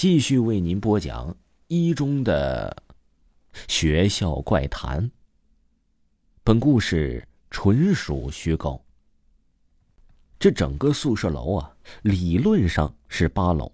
[0.00, 2.74] 继续为您播讲一中的
[3.68, 5.10] 学校怪谈。
[6.42, 8.82] 本故事纯属虚构。
[10.38, 13.70] 这整个宿舍楼啊，理论上是八楼，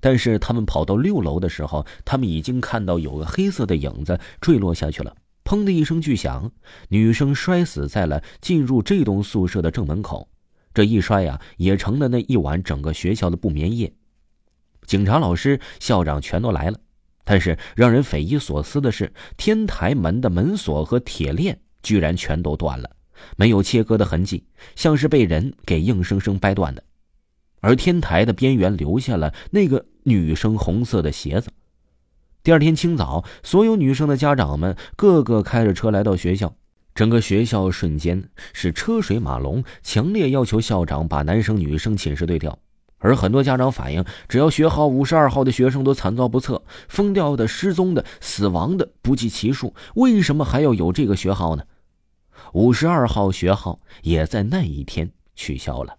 [0.00, 5.16] 但是他们跑到六楼的时候，他们已经看到有个黑色的影子坠落下去了。
[5.44, 6.50] 砰的一声巨响，
[6.88, 10.28] 女生摔死在了进入这栋宿舍的正门口。
[10.74, 13.94] 这一摔呀，也成了那一晚整个学校的不眠夜。
[14.86, 16.78] 警察、老师、校长全都来了，
[17.24, 22.90] 但是让人匪夷所思的是，天台门的门锁和铁链居然全都断了，
[23.36, 24.44] 没有切割的痕迹，
[24.74, 26.82] 像是被人给硬生生掰断的。
[27.60, 31.48] 而天台的边缘留下了那个女生红色的鞋子。
[32.42, 36.56] 第二天清早，所有女生的家长们个个开着车来到学校，
[36.92, 42.58] 整个学校瞬间是车水马龙，强烈要求校长把男生女生寝室对调。
[43.02, 51.64] 而很多家长反映，只要学号五十二号的学生都惨遭不测，疯掉的、失踪的、死亡的不计其数，为什么还要有这个学号呢？
[52.54, 55.96] 五十二号学号也在那一天取消了。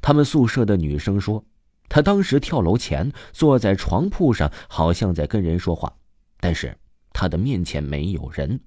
[0.00, 1.44] 他们宿舍的女生说，
[1.88, 5.92] 她当时跳楼前坐在床铺上，好像在跟人说话，
[6.40, 6.76] 但是
[7.12, 8.60] 她的面前没有人。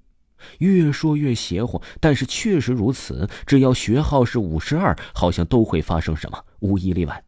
[0.58, 3.28] 越说越邪乎，但是确实如此。
[3.46, 7.24] 只要学号是五十二，好像都会发生什么，无一例外。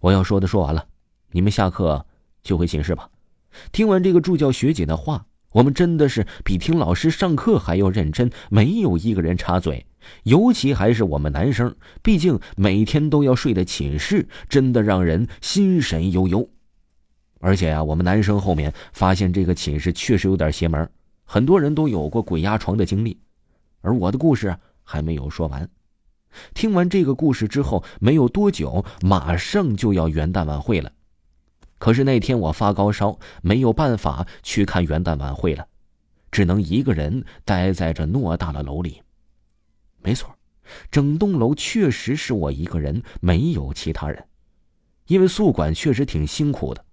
[0.00, 0.86] 我要说的说完了，
[1.32, 2.06] 你们下课
[2.42, 3.08] 就回寝室吧。
[3.72, 9.84] 听完这个助教学姐的话，我们真的是比听老师上课还要认真，没有一个人插嘴。
[10.22, 16.48] 尤其还是我们男生，毕竟每天都要睡的寝室，真的让人心神悠悠。
[17.40, 20.88] 而且啊，我们男生后面发现这个寝室确实有点邪门，
[21.24, 23.18] 很多人都有过鬼压床的经历。
[23.80, 25.68] 而我的故事还没有说完。
[26.54, 30.92] 听完这个故事之后，没有多久，马上就要元旦晚会了。
[31.78, 35.66] 可是那天我发高烧，没有办法去看元旦晚会了，
[36.30, 39.00] 只能一个人待在这偌大的楼里。
[40.02, 40.34] 没错，
[40.90, 44.24] 整栋楼确实是我一个人，没有其他人。
[45.06, 46.84] 因为宿管确实挺辛苦的。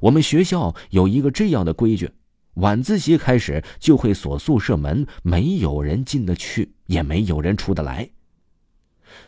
[0.00, 2.10] 我们学校有一个这样的规矩：
[2.54, 8.10] 晚自习开始就会锁宿舍门，没有人进得去，也没有人出得来。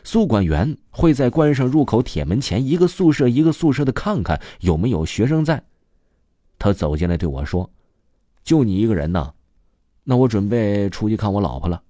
[0.03, 5.63] 宿管员会在关上入口铁门前，一个宿舍一个宿舍的看看有没有学生在。
[6.57, 7.71] 他走进来对我说
[8.43, 9.33] ：“就你一个人呢，
[10.03, 11.83] 那我准备出去看我老婆了，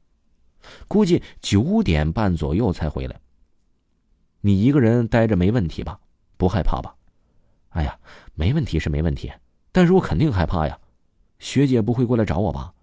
[0.88, 3.20] 估计九点半左右才回来。
[4.42, 6.00] 你一个人待着没问题吧？
[6.38, 6.96] 不害怕吧？
[7.70, 8.00] 哎呀，
[8.36, 9.32] 没问题是没问题，
[9.72, 10.80] 但是我肯定害怕呀。
[11.40, 12.74] 学姐不会过来找我吧？”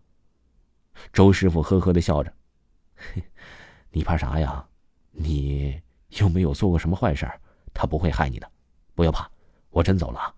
[1.12, 2.32] 周师傅呵呵的笑着
[3.92, 4.66] ：“你怕啥呀？”
[5.18, 5.80] 你
[6.18, 7.26] 又没有做过什么坏事，
[7.72, 8.46] 他不会害你的，
[8.94, 9.28] 不要怕，
[9.70, 10.34] 我真走了啊。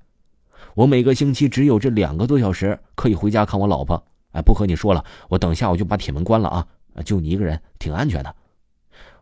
[0.74, 4.02] 我每个星期只有这两个多小时可以回家看我老婆。
[4.32, 6.66] 哎，不和你说了，我等下我就把铁门关了啊！
[7.04, 8.34] 就你一个人，挺安全的。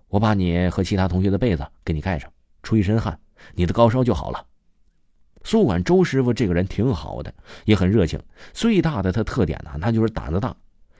[0.08, 2.30] 我把你和其他同学的被子给你盖上，
[2.62, 3.18] 出一身汗，
[3.54, 4.44] 你的高烧就好了。
[5.44, 7.32] 宿管周师傅这个人挺好的，
[7.64, 8.20] 也很热情。
[8.52, 10.54] 最大的他特点呢，那就是胆子大。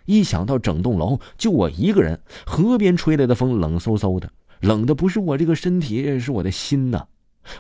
[0.05, 4.31] 一想到整栋楼就我一个人，河边吹来的风冷飕飕的。
[4.61, 7.07] 冷的不是我这个身体，是我的心呐！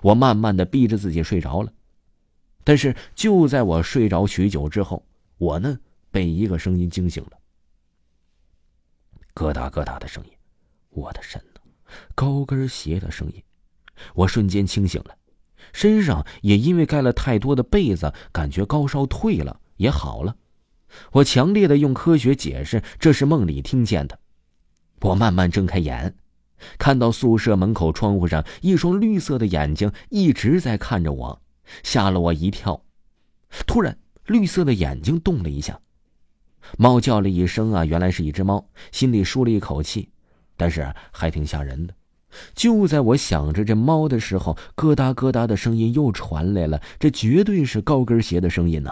[0.02, 1.72] 我慢慢的逼着自己睡着了，
[2.64, 5.06] 但是就在我睡着许久之后，
[5.38, 5.78] 我呢
[6.10, 7.32] 被一个声音惊醒了。
[9.34, 10.30] 咯哒咯哒的声音，
[10.90, 11.60] 我的神呐！
[12.14, 13.42] 高跟鞋的声音，
[14.14, 15.16] 我瞬间清醒了，
[15.72, 20.34] 身上也因为盖了太多的被子，感觉高烧退了，也好了。
[21.12, 24.18] 我强烈的用科学解释，这是梦里听见的。
[25.02, 26.16] 我慢慢睁开眼。
[26.78, 31.40] 看到宿舍门口窗户上一双绿色的眼睛一直在看着我，
[31.82, 32.82] 吓了我一跳。
[33.66, 35.78] 突然，绿色的眼睛动了一下，
[36.76, 40.08] 猫叫了一声啊，原来是一只猫，心里舒了一口气，
[40.56, 41.94] 但是还挺吓人的。
[42.54, 48.90] 就在我想着这猫的时候，咯哒咯哒的声音又传来了，这绝对是高跟鞋的声音呢。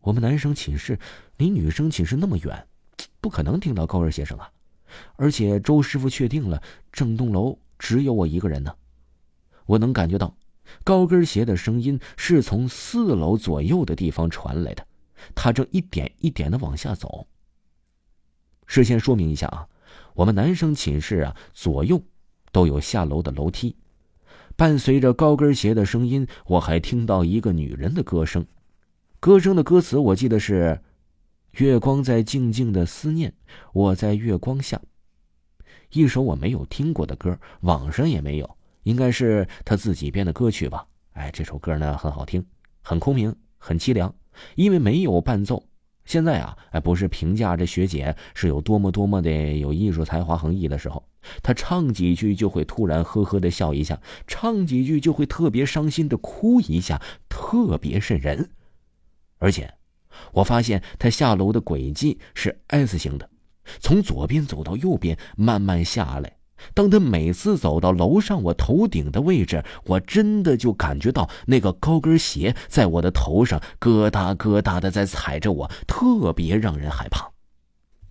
[0.00, 0.98] 我们男生寝室
[1.36, 2.66] 离女生寝室那么远，
[3.20, 4.50] 不可能听到高跟鞋声啊。
[5.16, 6.62] 而且周师傅确定了，
[6.92, 8.74] 整栋楼只有我一个人呢。
[9.66, 10.34] 我能感觉到，
[10.84, 14.86] 高跟鞋的声音是从四楼左右的地方传来的，
[15.34, 17.26] 他正一点一点的往下走。
[18.66, 19.68] 事先说明一下啊，
[20.14, 22.02] 我们男生寝室啊左右
[22.52, 23.76] 都有下楼的楼梯。
[24.56, 28.46] 伴随着高跟鞋的声音，我还听到一个女人的歌声，
[29.20, 30.80] 歌声的歌词我记得是。
[31.52, 33.32] 月光在静静的思念，
[33.72, 34.80] 我在月光下。
[35.90, 40.86] 一首我没有听过的歌，网上也没有，应该是他自己编的歌曲吧？
[41.12, 42.44] 哎，这首歌呢很好听，
[42.82, 44.14] 很空明，很凄凉，
[44.54, 45.64] 因为没有伴奏。
[46.04, 51.06] 现在啊，哎，不是评价这学姐是有多么多么的有艺术才华横溢的时候，
[51.42, 58.50] 她唱几句就会突然呵呵的笑一下，唱几句就会特别伤心的哭一下，特别瘆人。
[59.38, 59.74] 而且，
[60.32, 63.28] 我发现他下楼的轨迹是 S 型的，
[63.80, 66.36] 从左边走到右边，慢慢下来。
[66.74, 77.30] 当他每次走到楼上我头顶的位置，我真的就感觉到那个高跟鞋在我的头上咯哒咯哒的在踩着我，特别让人害怕。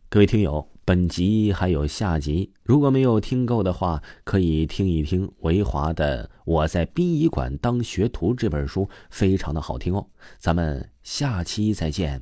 [0.10, 10.08] 各位听友，本集还有下集，如果没有听够的话，可以听一听维华的《我在殡仪馆当学徒》这本书，非常的好听哦。
[10.40, 12.22] 咱们下期再见。